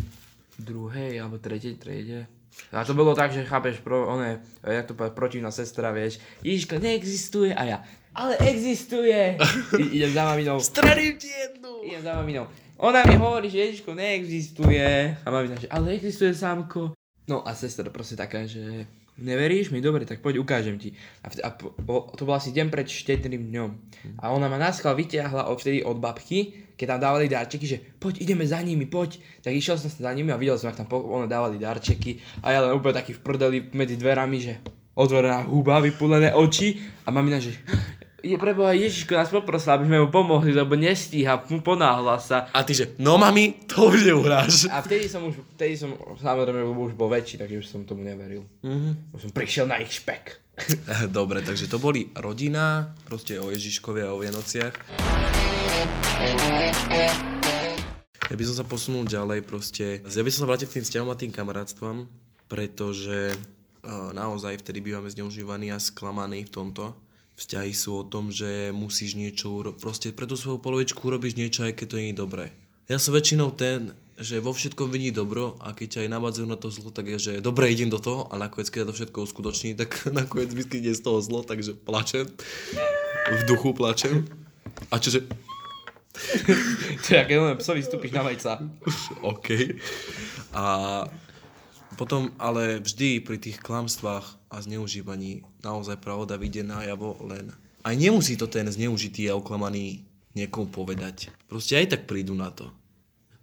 druhej 0.59 1.15
alebo 1.23 1.39
tretej 1.39 1.79
triede. 1.79 2.27
A 2.71 2.83
to 2.83 2.93
bolo 2.93 3.15
tak, 3.15 3.31
že 3.31 3.47
chápeš, 3.47 3.79
pro, 3.79 4.07
one, 4.07 4.41
jak 4.63 4.85
to 4.85 4.93
povedať, 4.93 5.13
protivná 5.15 5.51
sestra, 5.51 5.91
vieš, 5.91 6.19
Ježiško 6.43 6.79
neexistuje 6.79 7.55
a 7.55 7.63
ja, 7.63 7.77
ale 8.11 8.35
existuje. 8.47 9.39
I, 9.79 9.83
idem 9.95 10.11
za 10.11 10.23
maminou, 10.25 10.59
Straním 10.59 11.15
ti 11.17 11.27
jednu. 11.27 11.83
idem 11.83 12.01
za 12.03 12.13
maminou. 12.15 12.45
Ona 12.77 13.03
mi 13.07 13.15
hovorí, 13.15 13.47
že 13.47 13.59
Ježiško 13.59 13.95
neexistuje. 13.95 15.15
A 15.23 15.27
mamina, 15.31 15.55
že 15.55 15.67
ale 15.71 15.95
existuje 15.95 16.35
sámko. 16.35 16.91
No 17.27 17.39
a 17.47 17.55
sestra 17.55 17.87
proste 17.87 18.19
taká, 18.19 18.43
že 18.43 18.83
neveríš 19.17 19.71
mi? 19.71 19.79
Dobre, 19.79 20.03
tak 20.03 20.19
poď 20.19 20.43
ukážem 20.43 20.75
ti. 20.79 20.93
A, 21.23 21.31
vt- 21.31 21.43
a 21.43 21.49
po, 21.55 22.11
to 22.15 22.27
bol 22.27 22.35
asi 22.35 22.51
deň 22.51 22.67
pred 22.67 22.87
štedrým 22.87 23.51
dňom. 23.51 23.69
A 24.19 24.31
ona 24.31 24.51
ma 24.51 24.59
náskal 24.59 24.95
vyťahla 24.95 25.47
od 25.47 25.57
vtedy 25.59 25.83
od 25.83 25.97
babky, 25.99 26.67
keď 26.75 26.85
tam 26.95 26.99
dávali 26.99 27.31
darčeky, 27.31 27.65
že 27.65 27.77
poď, 27.79 28.27
ideme 28.27 28.43
za 28.43 28.59
nimi, 28.59 28.83
poď. 28.83 29.19
Tak 29.39 29.55
išiel 29.55 29.79
som 29.79 29.87
sa 29.87 30.07
za 30.07 30.11
nimi 30.11 30.31
a 30.31 30.37
videl 30.39 30.59
som, 30.59 30.67
ak 30.67 30.83
tam 30.83 30.87
po, 30.91 30.99
ona 30.99 31.27
dávali 31.27 31.55
darčeky. 31.55 32.19
A 32.43 32.51
ja 32.51 32.59
len 32.63 32.75
úplne 32.75 32.99
taký 32.99 33.15
v 33.15 33.23
prdeli 33.23 33.57
medzi 33.71 33.95
dverami, 33.95 34.37
že 34.43 34.59
otvorená 34.95 35.47
huba, 35.47 35.79
vypulené 35.79 36.35
oči. 36.35 36.79
A 37.07 37.11
mamina, 37.15 37.39
že 37.39 37.55
je 38.25 38.37
preboha 38.41 38.73
Ježiško 38.73 39.13
nás 39.13 39.29
poprosil, 39.29 39.77
aby 39.77 39.85
sme 39.85 40.01
mu 40.01 40.09
pomohli, 40.09 40.49
lebo 40.49 40.73
nestíha, 40.73 41.37
ponáhla 41.61 42.17
sa. 42.17 42.49
A 42.49 42.65
ty 42.65 42.73
že, 42.73 42.97
no 42.97 43.21
mami, 43.21 43.53
to 43.69 43.93
už 43.93 44.09
neuhráš. 44.09 44.65
A 44.73 44.81
vtedy 44.81 45.05
som 45.05 45.21
už, 45.29 45.37
vtedy 45.53 45.77
som, 45.77 45.93
samozrejme, 46.17 46.65
už 46.65 46.97
bol 46.97 47.13
väčší, 47.13 47.37
takže 47.37 47.61
už 47.61 47.67
som 47.69 47.85
tomu 47.85 48.01
neveril. 48.01 48.49
Mm-hmm. 48.65 49.13
Už 49.13 49.29
som 49.29 49.31
prišiel 49.31 49.69
na 49.69 49.77
ich 49.77 49.93
špek. 50.01 50.41
Dobre, 51.17 51.45
takže 51.45 51.69
to 51.69 51.77
boli 51.77 52.09
rodina, 52.17 52.97
proste 53.05 53.37
o 53.37 53.53
Ježiškovi 53.53 54.01
a 54.01 54.09
o 54.09 54.17
Vianociach. 54.17 54.73
Ja 58.25 58.33
by 58.33 58.43
som 58.49 58.55
sa 58.57 58.65
posunul 58.65 59.05
ďalej 59.05 59.45
proste. 59.45 60.01
Ja 60.01 60.25
by 60.25 60.31
som 60.33 60.41
sa 60.43 60.49
vrátil 60.49 60.65
k 60.65 60.81
tým 60.81 60.85
vzťahom 60.89 61.09
a 61.13 61.19
tým 61.19 61.29
kamarátstvom, 61.29 62.09
pretože 62.49 63.37
uh, 63.37 64.09
naozaj 64.17 64.65
vtedy 64.65 64.81
bývame 64.81 65.13
zneužívaní 65.13 65.69
a 65.69 65.77
sklamaní 65.77 66.41
v 66.49 66.51
tomto. 66.51 67.04
Vzťahy 67.35 67.71
sú 67.75 67.99
o 67.99 68.07
tom, 68.07 68.31
že 68.31 68.71
musíš 68.71 69.19
niečo 69.19 69.51
urobiť, 69.51 69.79
proste 69.83 70.07
pre 70.15 70.23
tú 70.23 70.39
svoju 70.39 70.63
polovičku 70.63 71.03
urobíš 71.03 71.35
niečo, 71.35 71.67
aj 71.67 71.75
keď 71.75 71.87
to 71.91 71.99
nie 71.99 72.09
je 72.15 72.21
dobré. 72.23 72.45
Ja 72.87 72.95
som 72.95 73.11
väčšinou 73.11 73.51
ten, 73.51 73.91
že 74.15 74.39
vo 74.39 74.55
všetkom 74.55 74.87
vidí 74.87 75.11
dobro 75.11 75.59
a 75.59 75.75
keď 75.75 75.87
ťa 75.91 76.01
aj 76.07 76.13
navádzajú 76.15 76.47
na 76.47 76.55
to 76.55 76.71
zlo, 76.71 76.89
tak 76.95 77.11
je, 77.11 77.17
že 77.19 77.33
dobre, 77.43 77.67
idem 77.67 77.91
do 77.91 77.99
toho 77.99 78.31
a 78.31 78.39
nakoniec, 78.39 78.71
keď 78.71 78.87
to 78.87 78.95
všetko 78.95 79.17
uskutoční, 79.27 79.75
tak 79.75 79.91
nakoniec 80.15 80.55
vyskytne 80.55 80.95
z 80.95 81.01
toho 81.03 81.19
zlo, 81.19 81.43
takže 81.43 81.75
plačem. 81.75 82.23
V 83.25 83.41
duchu 83.49 83.75
plačem. 83.75 84.23
A 84.91 85.01
čože, 85.01 85.27
To 87.03 87.07
je, 87.11 87.21
keď 87.27 87.59
psovi 87.59 87.81
vstúpiš 87.83 88.11
na 88.15 88.23
vajca. 88.23 88.63
OK. 89.19 89.47
A 90.55 90.65
potom 91.95 92.31
ale 92.39 92.79
vždy 92.83 93.23
pri 93.23 93.37
tých 93.39 93.59
klamstvách 93.59 94.44
a 94.55 94.63
zneužívaní 94.63 95.43
naozaj 95.59 95.99
pravda 95.99 96.39
vyjde 96.39 96.63
najavo 96.63 97.19
len. 97.27 97.51
Aj 97.83 97.91
nemusí 97.91 98.39
to 98.39 98.47
ten 98.47 98.65
zneužitý 98.71 99.27
a 99.27 99.35
oklamaný 99.35 100.07
niekomu 100.31 100.71
povedať. 100.71 101.29
Proste 101.51 101.75
aj 101.75 101.91
tak 101.91 102.01
prídu 102.07 102.31
na 102.31 102.49
to. 102.55 102.71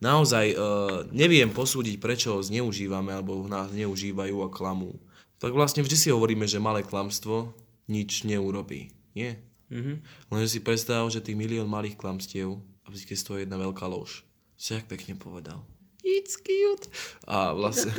naozaj 0.03 0.57
uh, 0.57 1.07
neviem 1.15 1.53
posúdiť, 1.53 2.03
prečo 2.03 2.35
ho 2.35 2.41
zneužívame, 2.43 3.15
alebo 3.15 3.45
nás 3.47 3.71
zneužívajú 3.71 4.37
a 4.43 4.49
klamú. 4.51 4.99
Tak 5.39 5.55
vlastne 5.55 5.87
vždy 5.87 5.97
si 5.99 6.09
hovoríme, 6.11 6.49
že 6.49 6.59
malé 6.59 6.83
klamstvo 6.83 7.55
nič 7.87 8.27
neurobí. 8.27 8.91
Nie? 9.15 9.39
Mhm. 9.71 10.03
Lenže 10.33 10.59
si 10.59 10.61
predstav, 10.61 11.07
že 11.13 11.23
tých 11.23 11.39
milión 11.39 11.71
malých 11.71 12.01
klamstiev 12.01 12.59
a 12.83 12.87
vždy 12.91 13.15
stojí 13.15 13.41
jedna 13.47 13.61
veľká 13.61 13.87
lož. 13.87 14.27
Si 14.59 14.75
jak 14.75 14.87
pekne 14.91 15.15
povedal. 15.15 15.63
It's 16.03 16.35
cute. 16.35 16.91
A 17.31 17.55
vlastne... 17.55 17.95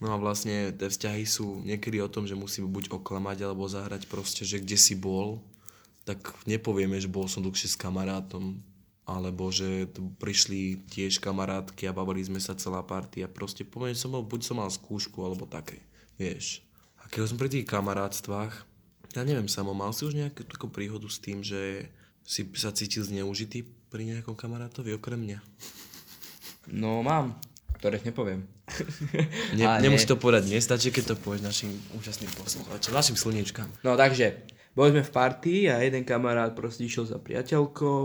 No 0.00 0.12
a 0.12 0.16
vlastne 0.16 0.72
tie 0.72 0.88
vzťahy 0.88 1.28
sú 1.28 1.60
niekedy 1.60 2.00
o 2.00 2.08
tom, 2.08 2.24
že 2.24 2.32
musíme 2.32 2.66
buď 2.72 2.88
oklamať 2.88 3.44
alebo 3.44 3.68
zahrať 3.68 4.08
proste, 4.08 4.48
že 4.48 4.56
kde 4.56 4.80
si 4.80 4.96
bol, 4.96 5.44
tak 6.08 6.24
nepovieme, 6.48 6.96
že 6.96 7.12
bol 7.12 7.28
som 7.28 7.44
dlhšie 7.44 7.68
s 7.68 7.76
kamarátom, 7.76 8.64
alebo 9.04 9.52
že 9.52 9.90
tu 9.92 10.08
prišli 10.16 10.86
tiež 10.88 11.20
kamarátky 11.20 11.84
a 11.84 11.96
bavili 11.96 12.24
sme 12.24 12.40
sa 12.40 12.56
celá 12.56 12.80
partia. 12.80 13.28
Proste 13.28 13.66
poviem, 13.66 13.92
som 13.92 14.14
bol, 14.14 14.24
buď 14.24 14.40
som 14.40 14.56
mal 14.56 14.72
skúšku, 14.72 15.20
alebo 15.20 15.44
také, 15.44 15.84
vieš. 16.16 16.64
A 17.02 17.10
keď 17.12 17.28
som 17.28 17.36
pri 17.36 17.52
tých 17.52 17.68
kamarátstvách, 17.68 18.54
ja 19.10 19.22
neviem, 19.26 19.50
Samo, 19.50 19.74
mal 19.74 19.90
si 19.90 20.06
už 20.06 20.14
nejakú 20.14 20.46
takú 20.46 20.70
príhodu 20.70 21.10
s 21.10 21.18
tým, 21.18 21.42
že 21.42 21.90
si 22.22 22.46
sa 22.54 22.70
cítil 22.70 23.02
zneužitý 23.02 23.66
pri 23.90 24.06
nejakom 24.06 24.38
kamarátovi 24.38 24.94
okrem 24.94 25.18
mňa? 25.18 25.38
No 26.70 27.02
mám, 27.02 27.34
ktoré 27.80 27.96
nepoviem. 28.04 28.44
Ne, 29.56 29.64
nie. 29.82 29.96
to 30.06 30.14
povedať, 30.14 30.46
nestačí, 30.52 30.92
keď 30.92 31.04
to 31.10 31.14
povieš 31.18 31.42
našim 31.42 31.70
účastným 31.96 32.30
poslucháčom, 32.36 32.92
našim 32.94 33.16
slniečkám. 33.18 33.82
No 33.82 33.96
takže, 33.98 34.46
boli 34.76 34.94
sme 34.94 35.02
v 35.02 35.10
partii 35.10 35.66
a 35.66 35.82
jeden 35.82 36.06
kamarát 36.06 36.54
proste 36.54 36.86
išiel 36.86 37.08
za 37.08 37.18
priateľkou, 37.18 38.02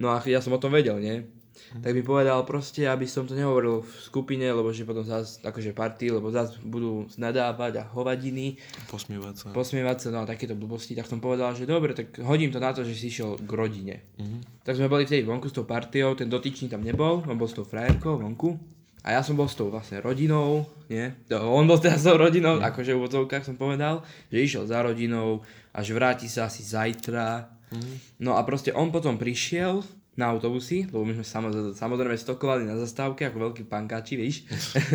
no 0.00 0.06
a 0.08 0.22
ja 0.24 0.40
som 0.40 0.54
o 0.54 0.62
tom 0.62 0.72
vedel, 0.72 0.96
nie? 1.02 1.26
Tak 1.56 1.92
mi 1.92 2.00
povedal 2.00 2.46
proste, 2.46 2.86
aby 2.86 3.04
som 3.04 3.26
to 3.26 3.34
nehovoril 3.34 3.82
v 3.82 3.90
skupine, 3.98 4.44
lebo 4.46 4.70
že 4.70 4.86
potom 4.86 5.02
zás, 5.02 5.42
akože 5.42 5.74
party, 5.74 6.14
lebo 6.14 6.30
zás 6.30 6.54
budú 6.62 7.10
nadávať 7.18 7.82
a 7.82 7.88
hovadiny, 7.90 8.60
Posmievať 8.86 9.34
sa. 9.34 9.46
posmievať 9.50 9.96
sa, 9.98 10.08
no 10.14 10.22
a 10.22 10.30
takéto 10.30 10.54
blbosti, 10.54 10.94
tak 10.94 11.10
som 11.10 11.18
povedal, 11.18 11.52
že 11.58 11.66
dobre, 11.66 11.92
tak 11.92 12.22
hodím 12.22 12.54
to 12.54 12.62
na 12.62 12.70
to, 12.70 12.86
že 12.86 12.94
si 12.94 13.10
išiel 13.10 13.36
k 13.40 13.50
rodine. 13.50 14.06
Mhm. 14.20 14.62
Tak 14.62 14.78
sme 14.78 14.86
boli 14.88 15.04
vtedy 15.04 15.26
vonku 15.26 15.50
s 15.50 15.56
tou 15.56 15.66
partiou, 15.66 16.14
ten 16.14 16.30
dotyčný 16.30 16.70
tam 16.70 16.86
nebol, 16.86 17.24
on 17.26 17.36
bol 17.36 17.50
s 17.50 17.56
tou 17.56 17.66
frajerkou 17.66 18.20
vonku. 18.20 18.75
A 19.06 19.14
ja 19.14 19.22
som 19.22 19.38
bol 19.38 19.46
s 19.46 19.54
tou 19.54 19.70
vlastne 19.70 20.02
rodinou, 20.02 20.66
nie? 20.90 21.14
No, 21.30 21.54
On 21.54 21.62
bol 21.62 21.78
teda 21.78 21.94
s 21.94 22.02
tou 22.02 22.18
rodinou, 22.18 22.58
akože 22.58 22.90
v 22.90 22.98
úvodzovkách 22.98 23.46
som 23.46 23.54
povedal, 23.54 24.02
že 24.34 24.42
išiel 24.42 24.66
za 24.66 24.82
rodinou 24.82 25.46
a 25.70 25.78
že 25.86 25.94
vráti 25.94 26.26
sa 26.26 26.50
asi 26.50 26.66
zajtra. 26.66 27.46
No 28.18 28.34
a 28.34 28.42
proste 28.42 28.74
on 28.74 28.90
potom 28.90 29.14
prišiel 29.14 29.86
na 30.18 30.32
autobusy, 30.32 30.88
lebo 30.90 31.06
my 31.06 31.22
sme 31.22 31.26
samozrejme, 31.76 32.16
stokovali 32.18 32.66
na 32.66 32.74
zastávke 32.74 33.28
ako 33.28 33.52
veľkí 33.52 33.62
pankáči, 33.68 34.18
víš. 34.18 34.48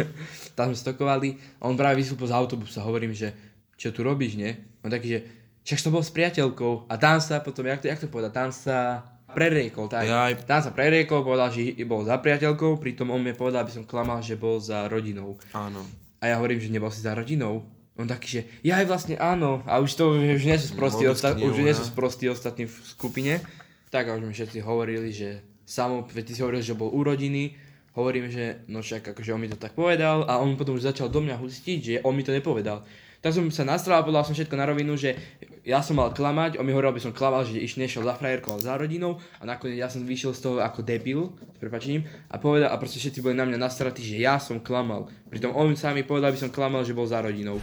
Tam 0.57 0.73
sme 0.73 0.77
stokovali 0.77 1.61
on 1.63 1.79
práve 1.79 2.03
vystúpil 2.03 2.27
z 2.27 2.35
autobusu 2.35 2.81
a 2.81 2.87
hovorím, 2.89 3.13
že 3.15 3.31
čo 3.77 3.93
tu 3.95 4.03
robíš, 4.03 4.35
nie? 4.35 4.51
On 4.83 4.89
taký, 4.89 5.07
že 5.07 5.19
však 5.61 5.79
som 5.79 5.93
bol 5.93 6.01
s 6.01 6.13
priateľkou 6.13 6.89
a 6.89 6.93
tam 6.97 7.21
sa 7.21 7.41
potom, 7.41 7.65
jak 7.69 7.81
to, 7.81 7.89
jak 7.89 8.01
to 8.01 8.09
povedať, 8.09 8.33
tam 8.33 8.49
sa 8.49 9.05
preriekol, 9.31 9.87
tak. 9.87 10.05
Jaj. 10.05 10.45
Tam 10.45 10.59
sa 10.59 10.71
preriekol, 10.71 11.23
povedal, 11.23 11.49
že 11.49 11.73
bol 11.83 12.03
za 12.03 12.19
priateľkou, 12.19 12.77
pritom 12.77 13.09
on 13.09 13.23
mi 13.23 13.31
povedal, 13.31 13.65
aby 13.65 13.73
som 13.73 13.83
klamal, 13.83 14.19
že 14.19 14.35
bol 14.35 14.59
za 14.59 14.85
rodinou. 14.85 15.39
Áno. 15.51 15.81
A 16.21 16.29
ja 16.29 16.35
hovorím, 16.37 16.61
že 16.61 16.69
nebol 16.69 16.93
si 16.93 17.01
za 17.01 17.17
rodinou. 17.17 17.65
On 17.99 18.07
taký, 18.07 18.27
že 18.27 18.41
ja 18.61 18.79
aj 18.79 18.87
vlastne 18.87 19.15
áno. 19.19 19.65
A 19.67 19.81
už 19.81 19.97
to 19.97 20.15
už 20.15 20.41
nie 20.45 20.55
sú 20.55 20.73
sprostí, 20.73 21.03
osta- 21.09 21.35
už 21.35 21.59
nie 21.59 21.75
sú 21.75 21.83
sprostí 21.83 22.29
ostatní 22.29 22.69
v 22.69 22.75
skupine. 22.85 23.33
Tak 23.91 24.07
a 24.07 24.15
už 24.15 24.23
mi 24.23 24.31
všetci 24.31 24.63
hovorili, 24.63 25.11
že 25.11 25.43
samo, 25.67 26.07
ty 26.07 26.31
si 26.31 26.39
hovoril, 26.39 26.63
že 26.63 26.77
bol 26.77 26.87
u 26.87 27.03
rodiny. 27.03 27.57
Hovorím, 27.91 28.31
že 28.31 28.63
no 28.71 28.79
však 28.79 29.11
akože 29.11 29.35
on 29.35 29.41
mi 29.43 29.51
to 29.51 29.59
tak 29.59 29.75
povedal 29.75 30.23
a 30.23 30.39
on 30.39 30.55
potom 30.55 30.79
už 30.79 30.87
začal 30.87 31.11
do 31.11 31.19
mňa 31.19 31.35
hustiť, 31.35 31.79
že 31.83 31.95
on 32.07 32.15
mi 32.15 32.23
to 32.23 32.31
nepovedal. 32.31 32.87
Tak 33.21 33.37
som 33.37 33.45
sa 33.53 33.61
nastral 33.61 34.01
a 34.01 34.05
povedal 34.05 34.25
som 34.25 34.33
všetko 34.33 34.57
na 34.57 34.65
rovinu, 34.65 34.97
že 34.97 35.13
ja 35.61 35.85
som 35.85 36.01
mal 36.01 36.09
klamať, 36.09 36.57
on 36.57 36.65
mi 36.65 36.73
hovoril, 36.73 36.89
aby 36.89 37.05
som 37.05 37.13
klamal, 37.13 37.45
že 37.45 37.61
iš 37.61 37.77
nešiel 37.77 38.01
za 38.01 38.17
frajerkou, 38.17 38.57
ale 38.57 38.65
za 38.65 38.73
rodinou 38.73 39.21
a 39.37 39.45
nakoniec 39.45 39.77
ja 39.77 39.93
som 39.93 40.01
vyšiel 40.01 40.33
z 40.33 40.41
toho 40.41 40.55
ako 40.57 40.81
debil, 40.81 41.29
s 41.37 41.57
prepačením, 41.61 42.01
a 42.33 42.41
povedal, 42.41 42.73
a 42.73 42.81
proste 42.81 42.97
všetci 42.97 43.21
boli 43.21 43.37
na 43.37 43.45
mňa 43.45 43.61
nastratí, 43.61 44.01
že 44.01 44.17
ja 44.17 44.41
som 44.41 44.57
klamal. 44.57 45.05
Pritom 45.29 45.53
on 45.53 45.69
sa 45.77 45.93
mi 45.93 46.01
povedal, 46.01 46.33
aby 46.33 46.41
som 46.41 46.49
klamal, 46.49 46.81
že 46.81 46.97
bol 46.97 47.05
za 47.05 47.21
rodinou. 47.21 47.61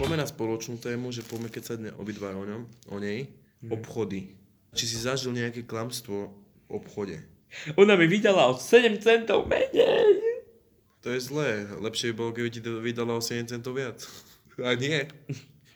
Poďme 0.00 0.16
na 0.16 0.24
spoločnú 0.24 0.80
tému, 0.80 1.12
že 1.12 1.28
poďme 1.28 1.52
keď 1.52 1.62
sa 1.68 1.76
dne 1.76 1.92
obidva 2.00 2.32
o 2.32 2.48
ňom, 2.48 2.64
o 2.88 2.96
nej, 2.96 3.28
obchody. 3.68 4.32
Či 4.72 4.84
si 4.88 4.96
zažil 4.96 5.36
nejaké 5.36 5.68
klamstvo 5.68 6.32
v 6.32 6.70
obchode? 6.72 7.20
Ona 7.76 8.00
mi 8.00 8.08
vydala 8.08 8.48
o 8.48 8.56
7 8.56 8.96
centov 9.04 9.44
menej. 9.44 10.27
To 11.02 11.14
je 11.14 11.20
zlé. 11.22 11.66
Lepšie 11.78 12.10
by 12.10 12.14
bolo, 12.18 12.30
keby 12.34 12.48
ti 12.50 12.60
to 12.60 12.82
vydala 12.82 13.14
o 13.14 13.22
7 13.22 13.46
centov 13.46 13.78
viac. 13.78 14.02
A 14.66 14.74
nie. 14.74 15.06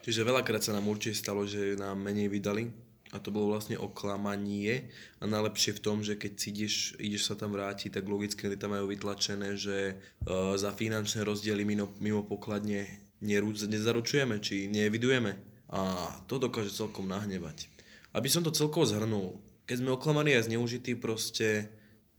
Čiže 0.03 0.27
veľakrát 0.27 0.59
sa 0.59 0.75
nám 0.75 0.91
určite 0.91 1.15
stalo, 1.15 1.47
že 1.47 1.79
nám 1.79 1.95
menej 2.03 2.27
vydali. 2.27 2.67
A 3.13 3.21
to 3.21 3.29
bolo 3.31 3.55
vlastne 3.55 3.79
oklamanie. 3.79 4.91
A 5.21 5.29
najlepšie 5.29 5.79
v 5.79 5.83
tom, 5.83 6.03
že 6.03 6.19
keď 6.19 6.31
si 6.35 6.47
ideš, 6.51 6.75
ideš 6.99 7.31
sa 7.31 7.39
tam 7.39 7.55
vrátiť, 7.55 7.95
tak 7.95 8.09
logicky 8.09 8.51
tam 8.59 8.75
majú 8.75 8.91
vytlačené, 8.91 9.55
že 9.55 9.95
uh, 10.27 10.57
za 10.59 10.75
finančné 10.75 11.23
rozdiely 11.23 11.63
mimo, 11.63 11.93
mimo 12.03 12.25
pokladne 12.25 12.89
nerú, 13.23 13.55
nezaručujeme, 13.55 14.43
či 14.43 14.67
neevidujeme. 14.67 15.39
A 15.71 16.11
to 16.27 16.41
dokáže 16.41 16.75
celkom 16.75 17.07
nahnevať. 17.07 17.71
Aby 18.11 18.27
som 18.27 18.43
to 18.43 18.51
celkovo 18.51 18.83
zhrnul, 18.83 19.39
keď 19.63 19.79
sme 19.79 19.95
oklamaní 19.95 20.35
a 20.35 20.43
zneužití, 20.43 20.99
proste 20.99 21.71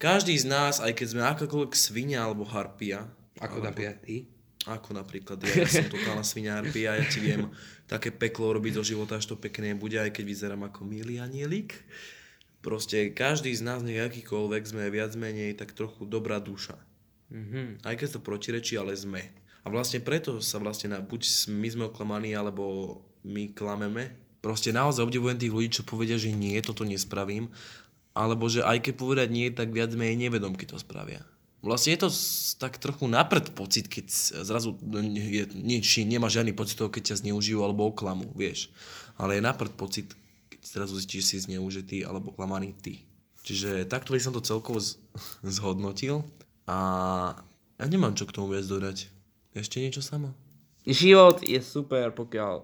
každý 0.04 0.36
z 0.36 0.44
nás, 0.44 0.84
aj 0.84 0.92
keď 0.92 1.06
sme 1.08 1.22
akákoľvek 1.24 1.72
svinia 1.72 2.20
alebo 2.28 2.44
harpia, 2.44 3.08
Ako 3.40 3.64
napríklad 3.64 4.04
ty. 4.04 4.28
ako 4.68 4.92
napríklad 4.92 5.40
ja, 5.40 5.64
ja 5.64 5.68
som 5.68 5.88
totálna 5.88 6.20
svinia 6.20 6.60
harpia, 6.60 7.00
ja 7.00 7.04
ti 7.08 7.24
viem 7.24 7.48
také 7.88 8.12
peklo 8.12 8.52
robiť 8.52 8.72
do 8.76 8.84
života, 8.84 9.16
až 9.16 9.32
to 9.32 9.40
pekné 9.40 9.72
bude, 9.72 9.96
aj 9.96 10.12
keď 10.12 10.24
vyzerám 10.28 10.62
ako 10.68 10.84
milý 10.84 11.24
anielik. 11.24 11.80
Proste 12.60 13.12
každý 13.12 13.52
z 13.52 13.60
nás, 13.64 13.80
nech 13.84 14.00
akýkoľvek, 14.00 14.62
sme 14.64 14.92
viac 14.92 15.12
menej 15.16 15.56
tak 15.56 15.76
trochu 15.76 16.04
dobrá 16.08 16.40
duša. 16.40 16.76
Mhm. 17.32 17.84
Aj 17.84 17.96
keď 17.96 18.16
to 18.16 18.20
protirečí, 18.24 18.76
ale 18.76 18.96
sme. 18.96 19.20
A 19.64 19.72
vlastne 19.72 20.00
preto 20.00 20.40
sa 20.44 20.60
vlastne, 20.60 20.92
na, 20.92 21.00
buď 21.00 21.48
my 21.48 21.68
sme 21.68 21.84
oklamaní, 21.88 22.36
alebo 22.36 23.00
my 23.24 23.52
klameme. 23.56 24.12
Proste 24.44 24.76
naozaj 24.76 25.08
obdivujem 25.08 25.40
tých 25.40 25.52
ľudí, 25.56 25.68
čo 25.72 25.88
povedia, 25.88 26.20
že 26.20 26.28
nie, 26.28 26.60
toto 26.60 26.84
nespravím. 26.84 27.48
Alebo 28.14 28.46
že 28.46 28.62
aj 28.62 28.78
keď 28.78 28.94
povedať 28.94 29.28
nie, 29.34 29.50
tak 29.50 29.74
viac 29.74 29.90
menej 29.92 30.30
nevedomky 30.30 30.64
to 30.64 30.78
spravia. 30.78 31.26
Vlastne 31.64 31.96
je 31.96 32.06
to 32.06 32.10
tak 32.60 32.76
trochu 32.76 33.08
naprd 33.08 33.56
pocit, 33.56 33.88
keď 33.88 34.06
zrazu 34.44 34.76
je, 35.16 35.48
nič, 35.56 36.04
nemá 36.04 36.28
žiadny 36.28 36.52
pocit 36.52 36.76
toho, 36.76 36.92
keď 36.92 37.10
ťa 37.10 37.20
zneužijú 37.24 37.64
alebo 37.64 37.88
oklamú, 37.88 38.28
vieš. 38.36 38.68
Ale 39.16 39.40
je 39.40 39.46
naprd 39.48 39.72
pocit, 39.72 40.12
keď 40.52 40.60
zrazu 40.60 41.00
zistíš, 41.00 41.24
že 41.24 41.28
si 41.28 41.36
zneužitý 41.48 42.04
alebo 42.04 42.36
klamaný 42.36 42.76
ty. 42.76 43.08
Čiže 43.48 43.88
takto 43.88 44.12
by 44.12 44.20
som 44.20 44.36
to 44.36 44.44
celkovo 44.44 44.76
z- 44.76 45.00
zhodnotil 45.56 46.22
a 46.68 46.78
ja 47.80 47.86
nemám 47.88 48.12
čo 48.12 48.28
k 48.28 48.36
tomu 48.36 48.52
viac 48.52 48.68
dodať. 48.68 49.08
Ešte 49.56 49.80
niečo 49.80 50.04
samo? 50.04 50.36
Život 50.84 51.40
je 51.40 51.64
super, 51.64 52.12
pokiaľ 52.12 52.60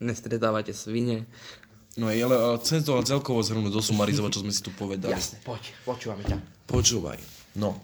nestretávate 0.00 0.72
svine. 0.72 1.28
No 1.98 2.06
je, 2.08 2.22
ale 2.22 2.36
chcem 2.62 2.78
to 2.78 2.94
celkovo 3.02 3.42
zhrnúť, 3.42 3.74
zosumarizovať, 3.74 4.30
čo 4.38 4.42
sme 4.46 4.52
si 4.54 4.62
tu 4.62 4.70
povedali. 4.70 5.18
Jasne, 5.18 5.42
poď, 5.42 5.74
počúvame 5.82 6.22
ťa. 6.22 6.38
Počúvaj. 6.70 7.18
No. 7.58 7.74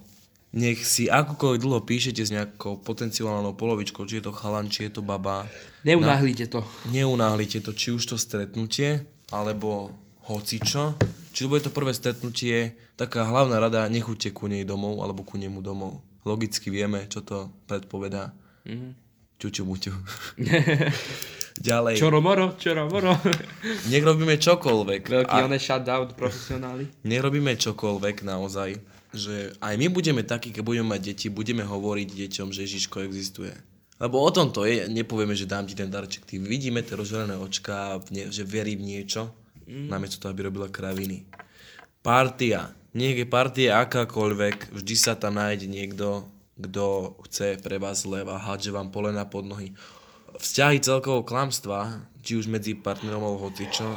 Nech 0.54 0.87
si 0.87 1.11
akokoľvek 1.11 1.59
dlho 1.59 1.83
píšete 1.83 2.23
s 2.23 2.30
nejakou 2.30 2.78
potenciálnou 2.78 3.59
polovičkou, 3.59 4.06
či 4.06 4.23
je 4.23 4.30
to 4.30 4.33
chalan, 4.33 4.71
či 4.71 4.87
je 4.87 4.94
to 4.94 5.02
baba, 5.02 5.50
Neunáhlite 5.83 6.47
to. 6.47 6.62
neunáhlite 6.94 7.59
to, 7.59 7.75
či 7.75 7.90
už 7.90 8.06
to 8.06 8.14
stretnutie, 8.14 9.02
alebo 9.35 9.90
hocičo. 10.30 10.94
Či 11.35 11.42
to 11.42 11.50
bude 11.50 11.66
to 11.66 11.75
prvé 11.75 11.90
stretnutie, 11.90 12.78
taká 12.94 13.26
hlavná 13.26 13.59
rada, 13.59 13.90
nechuďte 13.90 14.30
ku 14.30 14.47
nej 14.47 14.62
domov, 14.62 15.02
alebo 15.02 15.26
ku 15.26 15.35
nemu 15.35 15.59
domov. 15.59 15.99
Logicky 16.23 16.71
vieme, 16.71 17.11
čo 17.11 17.18
to 17.26 17.50
predpovedá. 17.66 18.30
Mhm. 18.62 18.94
Čuču 19.42 19.66
muťu. 19.66 19.90
Ďalej. 21.54 21.94
Čoromoro, 22.02 22.58
čoromoro. 22.58 23.14
Nech 23.90 24.02
robíme 24.02 24.34
čokoľvek. 24.34 25.02
Veľký 25.06 25.37
A- 25.38 25.46
oné 25.46 25.62
shutdown 25.62 26.11
profesionáli. 26.18 26.90
nerobíme 27.06 27.54
čokoľvek 27.54 28.26
naozaj, 28.26 28.75
že 29.14 29.54
aj 29.62 29.75
my 29.78 29.87
budeme 29.87 30.26
takí, 30.26 30.50
keď 30.50 30.62
budeme 30.66 30.88
mať 30.99 31.14
deti, 31.14 31.26
budeme 31.30 31.62
hovoriť 31.62 32.08
deťom, 32.11 32.50
že 32.50 32.66
Ježiško 32.66 33.06
existuje. 33.06 33.54
Lebo 34.02 34.18
o 34.18 34.30
tom 34.34 34.50
to 34.50 34.66
je, 34.66 34.90
nepovieme, 34.90 35.38
že 35.38 35.46
dám 35.46 35.70
ti 35.70 35.78
ten 35.78 35.87
darček. 35.87 36.26
Ty 36.26 36.42
vidíme 36.42 36.82
tie 36.82 36.99
rozželené 36.99 37.38
ne, 37.38 38.23
že 38.26 38.42
verí 38.42 38.75
v 38.75 38.82
niečo, 38.82 39.30
mm. 39.70 39.87
namiesto 39.87 40.18
toho, 40.18 40.34
aby 40.34 40.50
robila 40.50 40.66
kraviny. 40.66 41.23
Partia. 42.02 42.75
Nech 42.94 43.18
je 43.18 43.26
partia 43.26 43.82
akákoľvek, 43.82 44.75
vždy 44.75 44.94
sa 44.94 45.14
tam 45.18 45.38
nájde 45.38 45.66
niekto, 45.66 46.30
kto 46.54 47.14
chce 47.26 47.58
pre 47.58 47.82
vás 47.82 48.06
zle 48.06 48.23
a 48.23 48.38
hádže 48.38 48.70
vám 48.70 48.94
polena 48.94 49.26
pod 49.26 49.46
nohy. 49.46 49.75
Vzťahy 50.44 50.84
celkovo 50.84 51.24
klamstva, 51.24 52.04
či 52.20 52.36
už 52.36 52.52
medzi 52.52 52.76
partnerom 52.76 53.24
alebo 53.24 53.48
hocičo, 53.48 53.96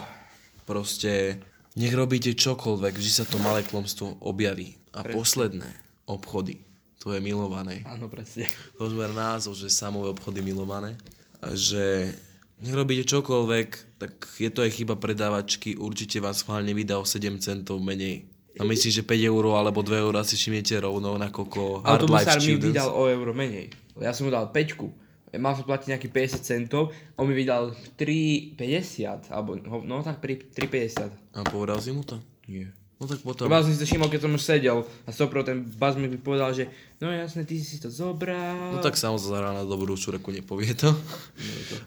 proste 0.63 1.43
Nech 1.77 1.93
robíte 1.93 2.33
čokoľvek, 2.33 2.93
vždy 2.97 3.11
sa 3.13 3.25
to 3.29 3.37
malé 3.37 3.61
klomstvo 3.61 4.17
objaví. 4.25 4.81
A 4.97 5.05
Presne. 5.05 5.13
posledné, 5.13 5.69
obchody. 6.09 6.65
To 7.05 7.13
je 7.13 7.21
milované. 7.21 7.85
Áno, 7.85 8.09
presne. 8.09 8.49
To 8.81 8.89
už 8.89 8.97
názov, 9.13 9.53
že 9.53 9.69
samové 9.69 10.09
obchody 10.09 10.41
milované. 10.41 10.97
A 11.37 11.53
že 11.53 12.09
nech 12.57 12.73
robíte 12.73 13.05
čokoľvek, 13.05 14.01
tak 14.01 14.11
je 14.41 14.49
to 14.49 14.65
aj 14.65 14.73
chyba 14.73 14.97
predávačky, 14.97 15.77
určite 15.77 16.17
vás 16.17 16.41
schválne 16.41 16.73
vydá 16.73 16.97
o 16.97 17.05
7 17.05 17.37
centov 17.37 17.77
menej. 17.77 18.25
A 18.57 18.65
myslím, 18.65 18.89
že 18.89 19.05
5 19.05 19.29
eur 19.29 19.45
alebo 19.53 19.85
2 19.85 20.01
eur 20.01 20.17
si 20.25 20.33
všimnete 20.33 20.81
rovno 20.81 21.13
na 21.21 21.29
koko 21.29 21.85
sa 22.25 22.41
mi 22.41 22.57
vydal 22.57 22.89
o 22.89 23.05
euro 23.05 23.37
menej. 23.37 23.69
Ja 24.01 24.17
som 24.17 24.25
mu 24.25 24.33
dal 24.33 24.49
5. 24.49 25.06
Mal 25.35 25.53
som 25.59 25.67
platiť 25.67 25.91
nejakých 25.91 26.39
50 26.39 26.39
centov, 26.39 26.95
on 27.19 27.27
mi 27.27 27.35
vydal 27.35 27.75
3,50, 27.99 29.27
alebo 29.27 29.59
no 29.59 29.99
tak 29.99 30.23
pri 30.23 30.39
3,50. 30.39 31.35
A 31.35 31.43
povedal 31.43 31.83
si 31.83 31.91
mu 31.91 32.07
to? 32.07 32.23
Nie. 32.47 32.71
No 32.97 33.05
tak 33.05 33.21
potom... 33.21 33.45
Iba 33.45 33.61
som 33.61 33.69
si 33.69 33.77
to 33.77 33.85
všimol, 33.85 34.09
keď 34.09 34.21
som 34.25 34.33
už 34.33 34.41
sedel 34.41 34.77
a 35.05 35.09
sopro 35.13 35.45
ten 35.45 35.61
baz 35.61 35.93
mi 35.93 36.09
povedal, 36.17 36.49
že 36.49 36.65
no 36.97 37.13
jasne, 37.13 37.45
ty 37.45 37.61
si 37.61 37.77
to 37.77 37.93
zobral. 37.93 38.73
No 38.73 38.81
tak 38.81 38.97
samozrejme 38.97 39.61
na 39.61 39.67
dobrú 39.67 39.93
šureku 39.93 40.33
nepovie 40.33 40.73
to. 40.73 40.89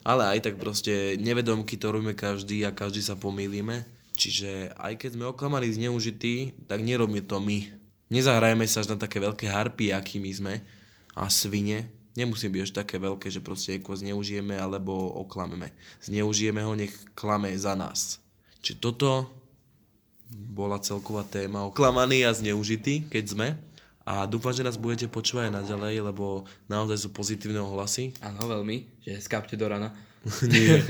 Ale 0.06 0.30
aj 0.30 0.46
tak 0.46 0.54
proste 0.62 1.18
nevedomky 1.18 1.74
to 1.74 1.90
robíme 1.90 2.14
každý 2.14 2.62
a 2.62 2.70
každý 2.70 3.02
sa 3.02 3.18
pomýlime. 3.18 3.82
Čiže 4.14 4.76
aj 4.78 5.02
keď 5.02 5.10
sme 5.18 5.32
oklamaní, 5.32 5.74
zneužití, 5.74 6.68
tak 6.70 6.86
nerobíme 6.86 7.26
to 7.26 7.42
my. 7.42 7.58
Nezahrajeme 8.14 8.68
sa 8.70 8.86
až 8.86 8.94
na 8.94 8.96
také 9.00 9.18
veľké 9.18 9.50
harpy, 9.50 9.90
akými 9.90 10.30
sme 10.30 10.54
a 11.18 11.26
svine. 11.26 11.90
Nemusí 12.20 12.52
byť 12.52 12.60
až 12.68 12.72
také 12.84 13.00
veľké, 13.00 13.32
že 13.32 13.40
proste 13.40 13.72
niekoho 13.72 13.96
zneužijeme 13.96 14.52
alebo 14.60 14.92
oklameme. 15.24 15.72
Zneužijeme 16.04 16.60
ho, 16.60 16.76
nech 16.76 16.92
klame 17.16 17.56
za 17.56 17.72
nás. 17.72 18.20
Čiže 18.60 18.76
toto 18.76 19.32
bola 20.28 20.76
celková 20.84 21.24
téma 21.24 21.64
oklamaný 21.64 22.28
a 22.28 22.36
zneužitý, 22.36 23.08
keď 23.08 23.24
sme. 23.24 23.48
A 24.04 24.28
dúfam, 24.28 24.52
že 24.52 24.66
nás 24.66 24.76
budete 24.76 25.08
počúvať 25.08 25.48
aj 25.48 25.56
naďalej, 25.64 25.94
lebo 26.12 26.44
naozaj 26.68 26.98
sú 27.00 27.08
pozitívne 27.08 27.62
ohlasy. 27.62 28.12
Áno, 28.20 28.44
veľmi, 28.44 29.00
že 29.00 29.16
skápte 29.16 29.56
do 29.56 29.64
rana. 29.64 29.96
Nie. 30.52 30.84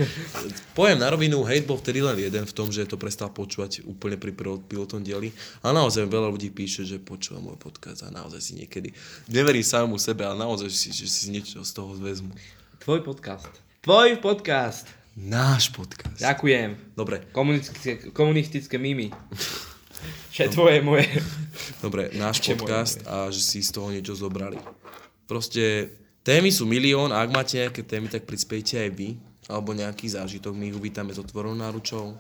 Poviem 0.75 0.99
na 0.99 1.07
rovinu, 1.07 1.47
hate 1.47 1.63
bol 1.63 1.79
vtedy 1.79 2.03
len 2.03 2.19
jeden 2.19 2.43
v 2.43 2.51
tom, 2.55 2.75
že 2.75 2.83
to 2.83 2.99
prestal 2.99 3.31
počúvať 3.31 3.87
úplne 3.87 4.19
pri 4.19 4.35
pilotom 4.67 5.07
dieli. 5.07 5.31
A 5.63 5.71
naozaj 5.71 6.11
veľa 6.11 6.35
ľudí 6.35 6.51
píše, 6.51 6.83
že 6.83 6.99
počúva 6.99 7.39
môj 7.39 7.55
podcast 7.55 8.03
a 8.03 8.11
naozaj 8.11 8.43
si 8.43 8.53
niekedy 8.59 8.91
neverí 9.31 9.63
samu 9.63 10.03
sebe, 10.03 10.27
ale 10.27 10.35
naozaj 10.35 10.67
si, 10.75 10.91
že 10.91 11.07
si 11.07 11.31
niečo 11.31 11.63
z 11.63 11.71
toho 11.71 11.95
vezmu. 11.95 12.35
Tvoj 12.83 13.07
podcast. 13.07 13.47
Tvoj 13.87 14.19
podcast. 14.19 14.91
Náš 15.15 15.71
podcast. 15.71 16.19
Ďakujem. 16.19 16.99
Dobre, 16.99 17.23
Komunistické, 17.31 18.11
komunistické. 18.11 18.79
Čo 20.35 20.41
je 20.43 20.51
tvoje, 20.59 20.83
moje. 20.83 21.07
dobre, 21.79 22.11
náš 22.19 22.43
Čo 22.43 22.59
moje, 22.59 22.67
podcast 22.67 22.99
a 23.07 23.31
že 23.31 23.39
si 23.39 23.63
z 23.63 23.71
toho 23.71 23.95
niečo 23.95 24.19
zobrali. 24.19 24.59
Proste 25.31 25.95
témy 26.23 26.53
sú 26.53 26.69
milión 26.69 27.13
a 27.13 27.25
ak 27.25 27.31
máte 27.33 27.61
nejaké 27.61 27.83
témy, 27.85 28.09
tak 28.13 28.29
prispiejte 28.29 28.81
aj 28.81 28.91
vy. 28.93 29.09
Alebo 29.51 29.75
nejaký 29.75 30.07
zážitok, 30.07 30.55
my 30.55 30.71
ich 30.71 30.79
uvítame 30.79 31.11
s 31.11 31.19
otvorenou 31.19 31.59
náručou. 31.59 32.15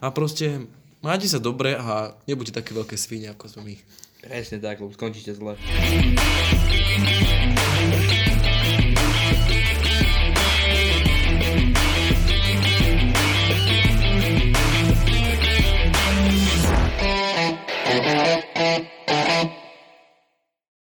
A 0.00 0.08
proste 0.08 0.64
máte 1.04 1.28
sa 1.28 1.36
dobre 1.36 1.76
a 1.76 2.16
nebuďte 2.24 2.56
také 2.56 2.72
veľké 2.72 2.96
svine, 2.96 3.36
ako 3.36 3.52
sme 3.52 3.62
my. 3.72 3.76
Presne 4.20 4.60
tak, 4.60 4.80
lebo 4.80 4.92
skončíte 4.92 5.32
zle. 5.36 5.56